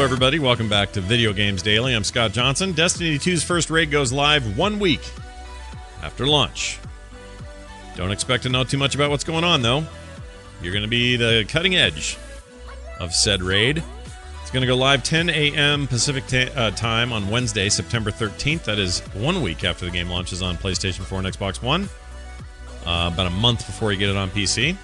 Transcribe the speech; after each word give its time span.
Hello, 0.00 0.06
everybody. 0.06 0.38
Welcome 0.38 0.70
back 0.70 0.92
to 0.92 1.02
Video 1.02 1.34
Games 1.34 1.60
Daily. 1.60 1.94
I'm 1.94 2.04
Scott 2.04 2.32
Johnson. 2.32 2.72
Destiny 2.72 3.18
2's 3.18 3.44
first 3.44 3.68
raid 3.68 3.90
goes 3.90 4.14
live 4.14 4.56
one 4.56 4.78
week 4.78 5.02
after 6.02 6.26
launch. 6.26 6.78
Don't 7.96 8.10
expect 8.10 8.44
to 8.44 8.48
know 8.48 8.64
too 8.64 8.78
much 8.78 8.94
about 8.94 9.10
what's 9.10 9.24
going 9.24 9.44
on, 9.44 9.60
though. 9.60 9.84
You're 10.62 10.72
going 10.72 10.84
to 10.84 10.88
be 10.88 11.16
the 11.16 11.44
cutting 11.46 11.76
edge 11.76 12.16
of 12.98 13.14
said 13.14 13.42
raid. 13.42 13.84
It's 14.40 14.50
going 14.50 14.62
to 14.62 14.66
go 14.66 14.74
live 14.74 15.02
10 15.02 15.28
a.m. 15.28 15.86
Pacific 15.86 16.26
ta- 16.26 16.58
uh, 16.58 16.70
time 16.70 17.12
on 17.12 17.28
Wednesday, 17.28 17.68
September 17.68 18.10
13th. 18.10 18.64
That 18.64 18.78
is 18.78 19.00
one 19.12 19.42
week 19.42 19.64
after 19.64 19.84
the 19.84 19.90
game 19.90 20.08
launches 20.08 20.40
on 20.40 20.56
PlayStation 20.56 21.02
4 21.02 21.18
and 21.18 21.28
Xbox 21.28 21.62
One. 21.62 21.90
Uh, 22.86 23.10
about 23.12 23.26
a 23.26 23.30
month 23.30 23.66
before 23.66 23.92
you 23.92 23.98
get 23.98 24.08
it 24.08 24.16
on 24.16 24.30
PC. 24.30 24.78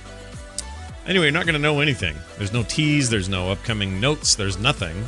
Anyway, 1.07 1.27
you're 1.27 1.33
not 1.33 1.45
going 1.45 1.55
to 1.55 1.61
know 1.61 1.79
anything. 1.79 2.17
There's 2.37 2.53
no 2.53 2.65
tease, 2.65 3.09
there's 3.11 3.29
no 3.29 3.53
upcoming 3.53 4.01
notes, 4.01 4.35
there's 4.35 4.59
nothing. 4.59 5.05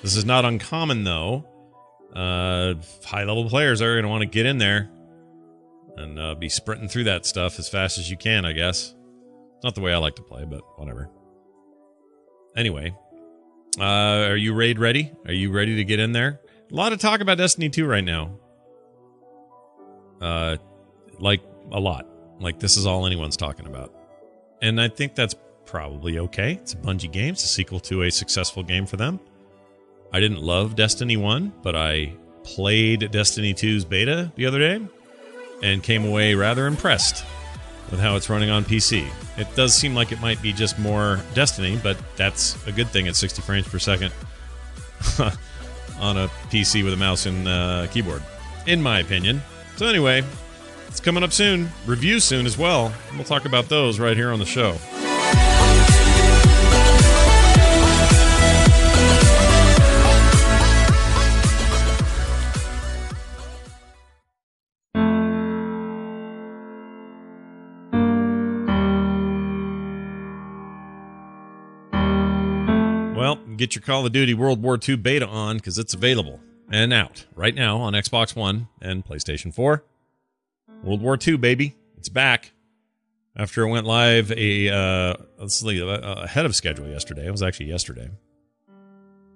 This 0.00 0.16
is 0.16 0.24
not 0.24 0.44
uncommon, 0.44 1.02
though. 1.02 1.44
Uh, 2.14 2.74
high 3.04 3.24
level 3.24 3.48
players 3.48 3.82
are 3.82 3.94
going 3.94 4.04
to 4.04 4.08
want 4.08 4.22
to 4.22 4.26
get 4.26 4.46
in 4.46 4.58
there 4.58 4.88
and 5.96 6.18
uh, 6.18 6.34
be 6.36 6.48
sprinting 6.48 6.88
through 6.88 7.04
that 7.04 7.26
stuff 7.26 7.58
as 7.58 7.68
fast 7.68 7.98
as 7.98 8.08
you 8.08 8.16
can, 8.16 8.44
I 8.44 8.52
guess. 8.52 8.94
It's 9.56 9.64
not 9.64 9.74
the 9.74 9.80
way 9.80 9.92
I 9.92 9.98
like 9.98 10.14
to 10.16 10.22
play, 10.22 10.44
but 10.44 10.62
whatever. 10.76 11.10
Anyway, 12.56 12.94
uh, 13.78 13.82
are 13.82 14.36
you 14.36 14.54
raid 14.54 14.78
ready? 14.78 15.12
Are 15.26 15.32
you 15.32 15.50
ready 15.50 15.76
to 15.76 15.84
get 15.84 15.98
in 15.98 16.12
there? 16.12 16.40
A 16.70 16.74
lot 16.74 16.92
of 16.92 17.00
talk 17.00 17.20
about 17.20 17.38
Destiny 17.38 17.68
2 17.68 17.86
right 17.86 18.04
now. 18.04 18.38
Uh, 20.20 20.56
like 21.18 21.42
a 21.72 21.80
lot. 21.80 22.06
Like 22.38 22.60
this 22.60 22.76
is 22.76 22.86
all 22.86 23.04
anyone's 23.04 23.36
talking 23.36 23.66
about. 23.66 23.94
And 24.62 24.80
I 24.80 24.88
think 24.88 25.14
that's 25.14 25.34
probably 25.64 26.18
okay. 26.18 26.54
It's 26.54 26.74
a 26.74 26.76
Bungie 26.76 27.10
game, 27.10 27.32
it's 27.32 27.44
a 27.44 27.48
sequel 27.48 27.80
to 27.80 28.02
a 28.02 28.10
successful 28.10 28.62
game 28.62 28.86
for 28.86 28.96
them. 28.96 29.20
I 30.12 30.20
didn't 30.20 30.42
love 30.42 30.74
Destiny 30.74 31.16
1, 31.16 31.52
but 31.62 31.76
I 31.76 32.12
played 32.42 33.10
Destiny 33.10 33.54
2's 33.54 33.84
beta 33.84 34.32
the 34.34 34.46
other 34.46 34.58
day 34.58 34.80
and 35.62 35.82
came 35.82 36.04
away 36.04 36.34
rather 36.34 36.66
impressed 36.66 37.24
with 37.90 38.00
how 38.00 38.16
it's 38.16 38.28
running 38.28 38.50
on 38.50 38.64
PC. 38.64 39.08
It 39.36 39.48
does 39.54 39.74
seem 39.74 39.94
like 39.94 40.12
it 40.12 40.20
might 40.20 40.40
be 40.42 40.52
just 40.52 40.78
more 40.78 41.20
Destiny, 41.34 41.78
but 41.82 41.96
that's 42.16 42.56
a 42.66 42.72
good 42.72 42.88
thing 42.88 43.08
at 43.08 43.16
60 43.16 43.42
frames 43.42 43.68
per 43.68 43.78
second 43.78 44.12
on 46.00 46.16
a 46.16 46.28
PC 46.50 46.84
with 46.84 46.94
a 46.94 46.96
mouse 46.96 47.26
and 47.26 47.46
uh, 47.46 47.86
keyboard, 47.90 48.22
in 48.66 48.82
my 48.82 49.00
opinion. 49.00 49.42
So, 49.76 49.86
anyway, 49.86 50.24
it's 50.90 50.98
coming 50.98 51.22
up 51.22 51.32
soon. 51.32 51.70
Review 51.86 52.18
soon 52.18 52.46
as 52.46 52.58
well. 52.58 52.92
We'll 53.14 53.24
talk 53.24 53.44
about 53.44 53.68
those 53.68 54.00
right 54.00 54.16
here 54.16 54.32
on 54.32 54.40
the 54.40 54.44
show. 54.44 54.76
Well, 73.16 73.36
get 73.56 73.76
your 73.76 73.82
Call 73.82 74.04
of 74.04 74.12
Duty 74.12 74.34
World 74.34 74.60
War 74.60 74.76
II 74.76 74.96
beta 74.96 75.26
on 75.26 75.58
because 75.58 75.78
it's 75.78 75.94
available 75.94 76.40
and 76.68 76.92
out 76.92 77.26
right 77.36 77.54
now 77.54 77.78
on 77.78 77.92
Xbox 77.92 78.34
One 78.34 78.66
and 78.80 79.04
PlayStation 79.04 79.54
4. 79.54 79.84
World 80.82 81.02
War 81.02 81.18
II, 81.24 81.36
baby. 81.36 81.76
It's 81.98 82.08
back. 82.08 82.52
After 83.36 83.62
it 83.62 83.70
went 83.70 83.86
live 83.86 84.32
a 84.32 84.68
uh, 84.70 85.14
let's 85.38 85.60
see, 85.60 85.82
uh, 85.82 85.86
ahead 85.86 86.46
of 86.46 86.56
schedule 86.56 86.88
yesterday. 86.88 87.26
It 87.26 87.30
was 87.30 87.42
actually 87.42 87.66
yesterday. 87.66 88.10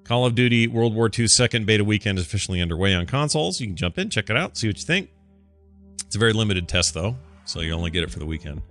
Call 0.05 0.27
of 0.27 0.34
Duty 0.34 0.67
World 0.67 0.95
War 0.95 1.11
II 1.17 1.27
second 1.28 1.67
beta 1.67 1.84
weekend 1.84 2.19
is 2.19 2.27
officially 2.27 2.61
underway 2.61 2.95
on 2.95 3.07
consoles. 3.07 3.61
You 3.61 3.69
can 3.69 3.77
jump 3.77 3.98
in, 3.98 4.11
check 4.11 4.29
it 4.29 4.36
out, 4.36 4.57
see 4.57 4.69
what 4.69 4.77
you 4.79 4.85
think. 4.85 5.11
It's 6.07 6.17
a 6.17 6.19
very 6.19 6.33
limited 6.33 6.69
test 6.69 6.92
though, 6.92 7.17
so 7.45 7.61
you 7.61 7.73
only 7.73 7.90
get 7.90 8.02
it 8.02 8.11
for 8.11 8.19
the 8.19 8.27
weekend. 8.27 8.63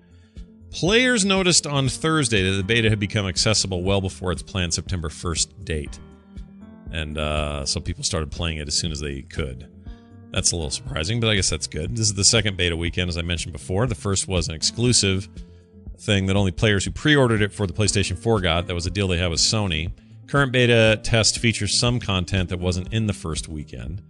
Players 0.72 1.24
noticed 1.24 1.68
on 1.68 1.88
Thursday 1.88 2.50
that 2.50 2.58
the 2.58 2.64
beta 2.64 2.90
had 2.90 3.00
become 3.00 3.28
accessible 3.28 3.84
well 3.84 4.02
before 4.02 4.32
its 4.32 4.42
planned 4.42 4.74
September 4.74 5.10
1st 5.10 5.64
date. 5.64 6.00
And 6.92 7.18
uh, 7.18 7.66
so 7.66 7.80
people 7.80 8.04
started 8.04 8.32
playing 8.32 8.58
it 8.58 8.68
as 8.68 8.78
soon 8.78 8.92
as 8.92 9.00
they 9.00 9.22
could. 9.22 9.70
That's 10.34 10.52
a 10.52 10.56
little 10.56 10.72
surprising, 10.72 11.20
but 11.20 11.30
I 11.30 11.36
guess 11.36 11.50
that's 11.52 11.68
good. 11.68 11.96
This 11.96 12.08
is 12.08 12.16
the 12.16 12.24
second 12.24 12.58
beta 12.58 12.76
weekend, 12.76 13.08
as 13.08 13.18
I 13.20 13.22
mentioned 13.22 13.54
before. 13.54 13.86
The 13.86 13.94
first 13.94 14.28
was 14.28 14.50
an 14.50 14.56
exclusive 14.56 15.30
thing 16.00 16.26
that 16.26 16.36
only 16.36 16.52
players 16.52 16.86
who 16.86 16.92
pre 16.92 17.16
ordered 17.16 17.44
it 17.44 17.54
for 17.54 17.68
the 17.68 17.74
PlayStation 17.74 18.18
4 18.18 18.42
got. 18.42 18.66
That 18.66 18.74
was 18.74 18.88
a 18.88 18.90
deal 18.90 19.08
they 19.08 19.20
had 19.20 19.30
with 19.30 19.40
Sony. 19.40 19.92
Current 20.26 20.52
beta 20.52 21.00
test 21.04 21.38
features 21.38 21.80
some 21.80 22.00
content 22.00 22.50
that 22.50 22.58
wasn't 22.58 22.92
in 22.92 23.06
the 23.06 23.14
first 23.14 23.48
weekend, 23.48 24.02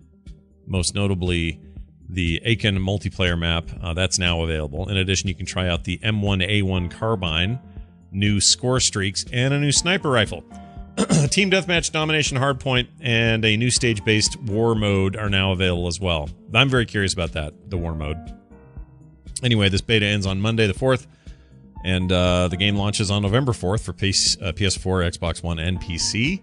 most 0.65 0.95
notably 0.95 1.59
the 2.07 2.41
Aachen 2.45 2.77
multiplayer 2.77 3.37
map. 3.37 3.69
Uh, 3.81 3.93
that's 3.93 4.17
now 4.17 4.41
available. 4.43 4.87
In 4.87 4.95
addition, 4.95 5.27
you 5.27 5.35
can 5.35 5.45
try 5.45 5.67
out 5.67 5.83
the 5.83 5.97
M1A1 5.97 6.89
carbine, 6.89 7.59
new 8.13 8.39
score 8.39 8.79
streaks, 8.79 9.25
and 9.33 9.53
a 9.53 9.59
new 9.59 9.73
sniper 9.73 10.09
rifle. 10.09 10.45
Team 11.31 11.49
Deathmatch 11.49 11.91
Domination 11.91 12.37
Hardpoint 12.37 12.87
and 13.01 13.43
a 13.43 13.57
new 13.57 13.71
stage 13.71 14.03
based 14.03 14.39
war 14.41 14.75
mode 14.75 15.15
are 15.15 15.29
now 15.29 15.51
available 15.51 15.87
as 15.87 15.99
well. 15.99 16.29
I'm 16.53 16.69
very 16.69 16.85
curious 16.85 17.13
about 17.13 17.31
that, 17.31 17.69
the 17.69 17.77
war 17.77 17.95
mode. 17.95 18.17
Anyway, 19.41 19.69
this 19.69 19.81
beta 19.81 20.05
ends 20.05 20.27
on 20.27 20.39
Monday 20.39 20.67
the 20.67 20.73
4th, 20.73 21.07
and 21.83 22.11
uh, 22.11 22.47
the 22.47 22.57
game 22.57 22.75
launches 22.75 23.09
on 23.09 23.23
November 23.23 23.53
4th 23.53 23.81
for 23.83 23.93
PS, 23.93 24.37
uh, 24.41 24.51
PS4, 24.51 25.17
Xbox 25.17 25.41
One, 25.41 25.57
and 25.57 25.81
PC. 25.81 26.41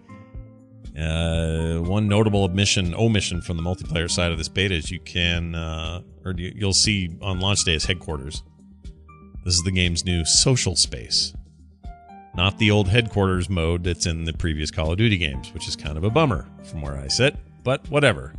Uh, 0.99 1.79
one 1.79 2.09
notable 2.09 2.43
omission, 2.43 2.93
omission 2.93 3.41
from 3.41 3.55
the 3.55 3.63
multiplayer 3.63 4.11
side 4.11 4.33
of 4.33 4.37
this 4.37 4.49
beta 4.49 4.75
is 4.75 4.91
you 4.91 4.99
can, 4.99 5.55
uh, 5.55 6.01
or 6.25 6.33
you'll 6.37 6.73
see 6.73 7.09
on 7.21 7.39
launch 7.39 7.63
day 7.63 7.75
as 7.75 7.85
headquarters. 7.85 8.43
This 9.45 9.53
is 9.53 9.61
the 9.61 9.71
game's 9.71 10.03
new 10.03 10.25
social 10.25 10.75
space 10.75 11.33
not 12.35 12.57
the 12.57 12.71
old 12.71 12.87
headquarters 12.87 13.49
mode 13.49 13.83
that's 13.83 14.05
in 14.05 14.23
the 14.23 14.33
previous 14.33 14.71
Call 14.71 14.91
of 14.91 14.97
Duty 14.97 15.17
games, 15.17 15.53
which 15.53 15.67
is 15.67 15.75
kind 15.75 15.97
of 15.97 16.03
a 16.03 16.09
bummer 16.09 16.47
from 16.63 16.81
where 16.81 16.97
I 16.97 17.07
sit, 17.07 17.35
but 17.63 17.89
whatever. 17.89 18.33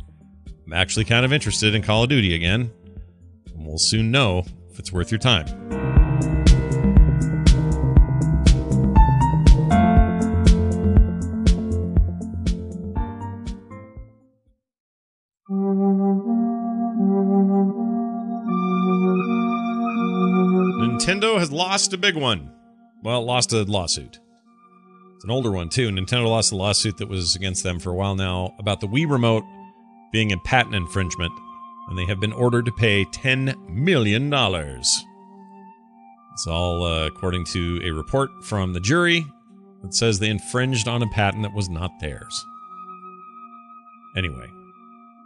I'm 0.65 0.73
actually 0.73 1.05
kind 1.05 1.25
of 1.25 1.33
interested 1.33 1.75
in 1.75 1.81
Call 1.81 2.03
of 2.03 2.09
Duty 2.09 2.33
again, 2.33 2.71
and 3.53 3.65
we'll 3.65 3.77
soon 3.77 4.11
know 4.11 4.45
if 4.71 4.79
it's 4.79 4.91
worth 4.91 5.11
your 5.11 5.19
time. 5.19 5.45
Nintendo 20.81 21.37
has 21.37 21.51
lost 21.51 21.93
a 21.93 21.97
big 21.97 22.15
one. 22.15 22.49
Well, 23.03 23.25
lost 23.25 23.51
a 23.51 23.63
lawsuit. 23.63 24.19
It's 25.15 25.25
an 25.25 25.31
older 25.31 25.51
one, 25.51 25.69
too. 25.69 25.89
Nintendo 25.89 26.27
lost 26.27 26.53
a 26.53 26.55
lawsuit 26.55 26.97
that 26.97 27.09
was 27.09 27.35
against 27.35 27.63
them 27.63 27.79
for 27.79 27.89
a 27.89 27.95
while 27.95 28.15
now 28.15 28.55
about 28.59 28.79
the 28.79 28.87
Wii 28.87 29.09
Remote 29.09 29.43
being 30.13 30.31
a 30.31 30.37
patent 30.37 30.75
infringement, 30.75 31.33
and 31.89 31.97
they 31.97 32.05
have 32.05 32.21
been 32.21 32.31
ordered 32.31 32.65
to 32.65 32.71
pay 32.71 33.03
$10 33.05 33.67
million. 33.67 34.31
It's 34.33 36.47
all 36.47 36.83
uh, 36.83 37.07
according 37.07 37.45
to 37.47 37.81
a 37.83 37.91
report 37.91 38.29
from 38.43 38.71
the 38.71 38.79
jury 38.79 39.25
that 39.81 39.93
says 39.93 40.19
they 40.19 40.29
infringed 40.29 40.87
on 40.87 41.03
a 41.03 41.09
patent 41.09 41.43
that 41.43 41.53
was 41.53 41.69
not 41.69 41.91
theirs. 41.99 42.45
Anyway, 44.15 44.47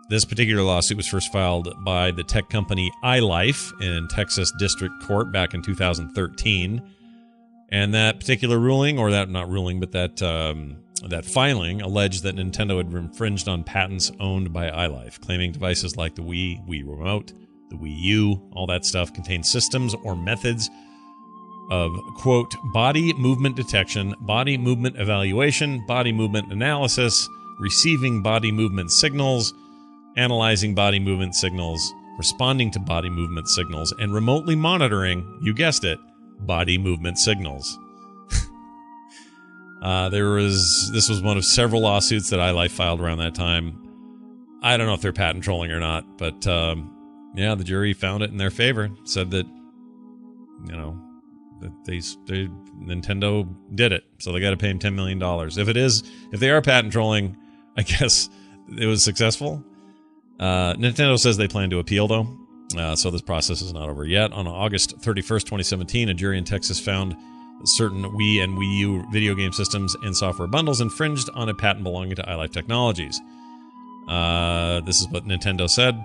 this 0.09 0.25
particular 0.25 0.63
lawsuit 0.63 0.97
was 0.97 1.07
first 1.07 1.31
filed 1.31 1.73
by 1.83 2.11
the 2.11 2.23
tech 2.23 2.49
company 2.49 2.91
iLife 3.03 3.79
in 3.81 4.07
Texas 4.07 4.51
District 4.57 4.93
Court 5.03 5.31
back 5.31 5.53
in 5.53 5.61
2013. 5.61 6.81
And 7.69 7.93
that 7.93 8.19
particular 8.19 8.57
ruling, 8.59 8.97
or 8.97 9.11
that 9.11 9.29
not 9.29 9.49
ruling, 9.49 9.79
but 9.79 9.91
that 9.91 10.21
um, 10.21 10.77
that 11.07 11.25
filing, 11.25 11.81
alleged 11.81 12.23
that 12.23 12.35
Nintendo 12.35 12.77
had 12.77 12.91
infringed 12.93 13.47
on 13.47 13.63
patents 13.63 14.11
owned 14.19 14.53
by 14.53 14.69
iLife, 14.69 15.19
claiming 15.19 15.51
devices 15.51 15.97
like 15.97 16.15
the 16.15 16.21
Wii, 16.21 16.65
Wii 16.67 16.87
Remote, 16.87 17.33
the 17.69 17.75
Wii 17.75 17.99
U, 17.99 18.41
all 18.53 18.67
that 18.67 18.85
stuff 18.85 19.13
contain 19.13 19.43
systems 19.43 19.93
or 20.03 20.15
methods 20.15 20.69
of 21.69 21.91
quote 22.15 22.55
body 22.73 23.13
movement 23.13 23.55
detection, 23.55 24.15
body 24.21 24.57
movement 24.57 24.97
evaluation, 24.97 25.85
body 25.85 26.11
movement 26.11 26.51
analysis, 26.51 27.27
receiving 27.59 28.23
body 28.23 28.51
movement 28.51 28.91
signals, 28.91 29.53
analyzing 30.15 30.73
body 30.73 30.99
movement 30.99 31.35
signals, 31.35 31.93
responding 32.17 32.71
to 32.71 32.79
body 32.79 33.09
movement 33.09 33.47
signals, 33.49 33.93
and 33.99 34.13
remotely 34.13 34.55
monitoring, 34.55 35.39
you 35.41 35.53
guessed 35.53 35.83
it, 35.83 35.99
body 36.39 36.77
movement 36.77 37.17
signals. 37.17 37.77
uh, 39.81 40.09
there 40.09 40.29
was 40.29 40.89
this 40.93 41.09
was 41.09 41.21
one 41.21 41.37
of 41.37 41.45
several 41.45 41.81
lawsuits 41.81 42.29
that 42.29 42.39
iLife 42.39 42.71
filed 42.71 43.01
around 43.01 43.19
that 43.19 43.35
time. 43.35 43.83
I 44.61 44.77
don't 44.77 44.87
know 44.87 44.93
if 44.93 45.01
they're 45.01 45.13
patent 45.13 45.43
trolling 45.43 45.71
or 45.71 45.79
not, 45.79 46.17
but 46.17 46.45
um, 46.47 46.93
yeah, 47.35 47.55
the 47.55 47.63
jury 47.63 47.93
found 47.93 48.23
it 48.23 48.31
in 48.31 48.37
their 48.37 48.49
favor. 48.49 48.89
Said 49.03 49.31
that 49.31 49.45
you 49.45 50.75
know 50.75 50.99
that 51.61 51.71
they, 51.85 51.99
they 52.25 52.49
Nintendo 52.79 53.47
did 53.75 53.91
it, 53.91 54.03
so 54.19 54.31
they 54.31 54.39
got 54.39 54.51
to 54.51 54.57
pay 54.57 54.69
him 54.69 54.79
ten 54.79 54.95
million 54.95 55.19
dollars. 55.19 55.57
If 55.57 55.67
it 55.67 55.77
is, 55.77 56.03
if 56.31 56.39
they 56.39 56.49
are 56.49 56.61
patent 56.61 56.93
trolling, 56.93 57.37
I 57.75 57.81
guess 57.83 58.29
it 58.77 58.85
was 58.85 59.03
successful. 59.03 59.63
Uh, 60.39 60.73
Nintendo 60.73 61.17
says 61.17 61.37
they 61.37 61.47
plan 61.47 61.69
to 61.71 61.79
appeal 61.79 62.07
though, 62.07 62.27
uh, 62.75 62.95
so 62.95 63.09
this 63.09 63.21
process 63.21 63.61
is 63.61 63.73
not 63.73 63.89
over 63.89 64.03
yet. 64.03 64.31
On 64.33 64.47
August 64.47 64.97
31st, 64.99 65.43
2017, 65.43 66.09
a 66.09 66.13
jury 66.13 66.37
in 66.37 66.43
Texas 66.43 66.79
found 66.79 67.15
certain 67.63 68.03
Wii 68.03 68.43
and 68.43 68.57
Wii 68.57 68.77
U 68.79 69.05
video 69.11 69.33
game 69.35 69.51
systems 69.51 69.95
and 70.03 70.15
software 70.15 70.47
bundles 70.47 70.81
infringed 70.81 71.29
on 71.33 71.49
a 71.49 71.53
patent 71.53 71.83
belonging 71.83 72.15
to 72.15 72.23
iLife 72.23 72.51
Technologies. 72.51 73.19
Uh, 74.07 74.81
this 74.81 75.01
is 75.01 75.07
what 75.09 75.25
Nintendo 75.25 75.69
said. 75.69 76.03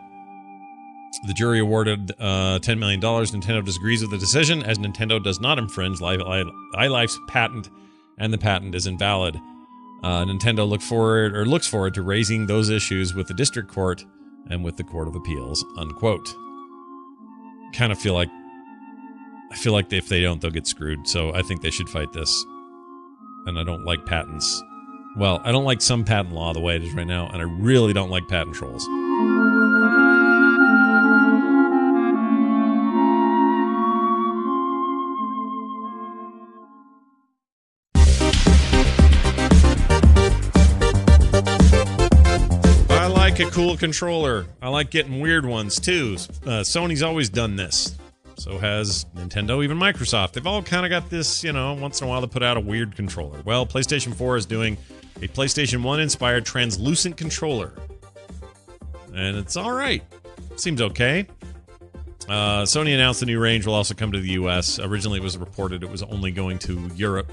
The 1.27 1.35
jury 1.35 1.61
awarded 1.61 2.13
uh, 2.19 2.59
$10 2.61 2.79
million. 2.79 3.01
Nintendo 3.01 3.65
disagrees 3.65 4.01
with 4.01 4.11
the 4.11 4.19
decision 4.19 4.63
as 4.63 4.79
Nintendo 4.79 5.23
does 5.23 5.41
not 5.41 5.59
infringe 5.59 5.99
iLife's 5.99 7.19
patent 7.29 7.69
and 8.19 8.33
the 8.33 8.39
patent 8.39 8.75
is 8.75 8.87
invalid. 8.87 9.37
Uh, 10.03 10.25
Nintendo 10.25 10.69
look 10.69 10.81
forward 10.81 11.37
or 11.37 11.45
looks 11.45 11.67
forward 11.67 11.95
to 11.95 12.03
raising 12.03 12.47
those 12.47 12.71
issues 12.71 13.15
with 13.15 13.29
the 13.29 13.35
district 13.35 13.71
court 13.71 14.05
and 14.49 14.65
with 14.65 14.77
the 14.77 14.85
court 14.85 15.07
of 15.07 15.15
appeals. 15.15 15.65
Unquote. 15.77 16.35
Kind 17.73 17.93
of 17.93 17.99
feel 17.99 18.15
like 18.15 18.31
I 19.51 19.55
feel 19.57 19.73
like 19.73 19.93
if 19.93 20.09
they 20.09 20.23
don't, 20.23 20.41
they'll 20.41 20.51
get 20.51 20.67
screwed. 20.67 21.07
So 21.07 21.35
I 21.35 21.43
think 21.43 21.61
they 21.63 21.71
should 21.71 21.89
fight 21.89 22.13
this. 22.13 22.45
And 23.47 23.59
I 23.59 23.65
don't 23.65 23.85
like 23.85 24.07
patents. 24.07 24.63
Well, 25.17 25.43
I 25.45 25.53
don't 25.53 25.65
like 25.65 25.83
some 25.83 26.05
patent 26.05 26.35
law 26.35 26.55
the 26.55 26.61
way 26.61 26.77
it 26.77 26.83
is 26.83 26.95
right 26.95 27.07
now, 27.07 27.29
and 27.29 27.37
I 27.37 27.45
really 27.45 27.93
don't 27.93 28.09
like 28.09 28.29
patent 28.29 28.57
trolls. 28.57 28.83
Like 43.33 43.49
a 43.49 43.51
cool 43.51 43.79
controller. 43.79 44.45
I 44.61 44.69
like 44.69 44.91
getting 44.91 45.21
weird 45.21 45.47
ones 45.47 45.81
too. 45.81 46.17
Uh, 46.45 46.61
Sony's 46.61 47.03
always 47.03 47.31
done 47.31 47.57
this. 47.57 47.97
So 48.37 48.59
has 48.59 49.07
Nintendo, 49.17 49.65
even 49.65 49.79
Microsoft. 49.79 50.33
They've 50.33 50.47
all 50.47 50.63
kind 50.63 50.85
of 50.85 50.91
got 50.91 51.09
this, 51.09 51.43
you 51.43 51.51
know, 51.53 51.73
once 51.73 52.03
in 52.03 52.07
a 52.07 52.11
while 52.11 52.21
to 52.21 52.27
put 52.27 52.43
out 52.43 52.59
a 52.59 52.61
weird 52.61 52.95
controller. 52.95 53.41
Well, 53.47 53.65
PlayStation 53.65 54.15
4 54.15 54.37
is 54.37 54.45
doing 54.45 54.77
a 55.23 55.29
PlayStation 55.29 55.83
1 55.83 56.01
inspired 56.01 56.45
translucent 56.45 57.17
controller. 57.17 57.73
And 59.15 59.39
it's 59.39 59.57
all 59.57 59.73
right. 59.73 60.03
Seems 60.57 60.83
okay. 60.83 61.27
Uh, 62.29 62.63
Sony 62.65 62.95
announced 62.95 63.21
the 63.21 63.27
new 63.27 63.41
range 63.41 63.67
will 63.67 63.75
also 63.75 63.95
come 63.95 64.13
to 64.13 64.21
the 64.21 64.33
US. 64.33 64.79
Originally, 64.79 65.21
it 65.21 65.23
was 65.23 65.39
reported 65.39 65.83
it 65.83 65.91
was 65.91 66.03
only 66.03 66.33
going 66.33 66.59
to 66.61 66.91
Europe. 66.97 67.33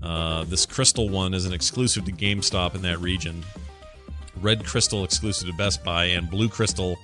Uh, 0.00 0.44
this 0.44 0.64
crystal 0.64 1.08
one 1.08 1.34
is 1.34 1.44
an 1.44 1.52
exclusive 1.52 2.04
to 2.04 2.12
GameStop 2.12 2.76
in 2.76 2.82
that 2.82 3.00
region. 3.00 3.42
Red 4.42 4.64
crystal 4.64 5.04
exclusive 5.04 5.48
to 5.48 5.54
Best 5.54 5.84
Buy, 5.84 6.06
and 6.06 6.30
blue 6.30 6.48
crystal 6.48 6.98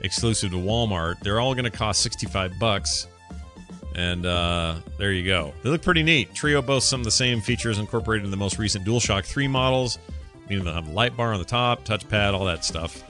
exclusive 0.00 0.50
to 0.50 0.56
Walmart. 0.56 1.20
They're 1.20 1.40
all 1.40 1.54
going 1.54 1.64
to 1.64 1.70
cost 1.70 2.02
65 2.02 2.52
bucks. 2.58 3.08
And 3.94 4.26
uh, 4.26 4.76
there 4.98 5.12
you 5.12 5.24
go. 5.24 5.54
They 5.62 5.70
look 5.70 5.82
pretty 5.82 6.02
neat. 6.02 6.34
Trio 6.34 6.60
boasts 6.60 6.88
some 6.88 7.00
of 7.00 7.04
the 7.04 7.10
same 7.10 7.40
features 7.40 7.78
incorporated 7.78 8.24
in 8.24 8.30
the 8.30 8.36
most 8.36 8.58
recent 8.58 8.84
DualShock 8.84 9.24
3 9.24 9.48
models, 9.48 9.98
meaning 10.48 10.64
they'll 10.64 10.74
have 10.74 10.88
a 10.88 10.92
light 10.92 11.16
bar 11.16 11.32
on 11.32 11.38
the 11.38 11.46
top, 11.46 11.84
touchpad, 11.84 12.34
all 12.34 12.44
that 12.44 12.64
stuff. 12.64 13.02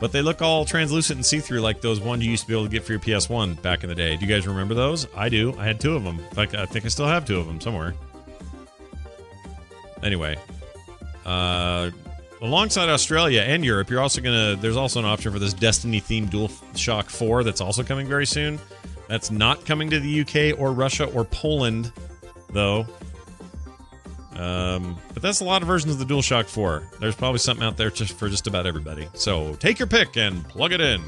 But 0.00 0.12
they 0.12 0.22
look 0.22 0.42
all 0.42 0.64
translucent 0.64 1.16
and 1.16 1.26
see-through 1.26 1.60
like 1.60 1.80
those 1.80 1.98
ones 1.98 2.24
you 2.24 2.30
used 2.30 2.42
to 2.42 2.48
be 2.48 2.54
able 2.54 2.64
to 2.64 2.70
get 2.70 2.84
for 2.84 2.92
your 2.92 3.00
PS1 3.00 3.60
back 3.62 3.82
in 3.82 3.88
the 3.88 3.94
day. 3.94 4.16
Do 4.16 4.26
you 4.26 4.32
guys 4.32 4.46
remember 4.46 4.74
those? 4.74 5.08
I 5.16 5.28
do. 5.28 5.54
I 5.58 5.64
had 5.64 5.80
two 5.80 5.96
of 5.96 6.04
them. 6.04 6.18
In 6.18 6.30
fact, 6.34 6.54
I 6.54 6.66
think 6.66 6.84
I 6.84 6.88
still 6.88 7.06
have 7.06 7.24
two 7.24 7.38
of 7.38 7.46
them 7.46 7.60
somewhere. 7.60 7.94
Anyway, 10.02 10.38
uh, 11.26 11.90
alongside 12.42 12.88
Australia 12.88 13.42
and 13.42 13.64
Europe, 13.64 13.90
you're 13.90 14.00
also 14.00 14.20
gonna. 14.20 14.56
There's 14.56 14.76
also 14.76 14.98
an 14.98 15.04
option 15.04 15.32
for 15.32 15.38
this 15.38 15.52
Destiny-themed 15.52 16.30
DualShock 16.30 17.10
4 17.10 17.44
that's 17.44 17.60
also 17.60 17.82
coming 17.82 18.06
very 18.06 18.26
soon. 18.26 18.58
That's 19.08 19.30
not 19.30 19.64
coming 19.64 19.90
to 19.90 20.00
the 20.00 20.20
UK 20.20 20.58
or 20.60 20.72
Russia 20.72 21.04
or 21.06 21.24
Poland, 21.24 21.92
though. 22.50 22.86
Um, 24.34 24.96
but 25.14 25.22
that's 25.22 25.40
a 25.40 25.44
lot 25.44 25.62
of 25.62 25.68
versions 25.68 25.94
of 25.94 26.06
the 26.06 26.14
DualShock 26.14 26.46
4. 26.46 26.90
There's 27.00 27.16
probably 27.16 27.38
something 27.38 27.66
out 27.66 27.76
there 27.76 27.90
just 27.90 28.16
for 28.16 28.28
just 28.28 28.46
about 28.46 28.66
everybody. 28.66 29.08
So 29.14 29.54
take 29.54 29.78
your 29.78 29.88
pick 29.88 30.16
and 30.16 30.46
plug 30.48 30.72
it 30.72 30.80
in. 30.80 31.02